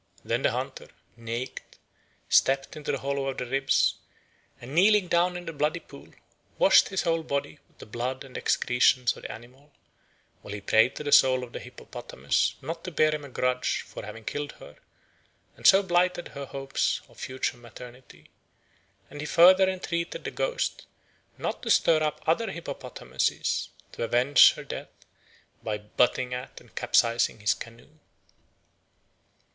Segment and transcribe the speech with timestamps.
[0.25, 1.77] Then the hunter, naked,
[2.27, 3.99] stepped into the hollow of the ribs,
[4.59, 6.07] and kneeling down in the bloody pool
[6.57, 9.71] washed his whole body with the blood and excretions of the animal,
[10.41, 13.81] while he prayed to the soul of the hippopotamus not to bear him a grudge
[13.83, 14.77] for having killed her
[15.55, 18.31] and so blighted her hopes of future maternity;
[19.11, 20.87] and he further entreated the ghost
[21.37, 24.89] not to stir up other hippopotamuses to avenge her death
[25.61, 27.99] by butting at and capsizing his canoe.